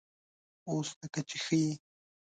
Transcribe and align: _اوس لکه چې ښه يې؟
_اوس 0.69 0.89
لکه 1.01 1.21
چې 1.29 1.37
ښه 1.45 1.55
يې؟ 1.63 1.73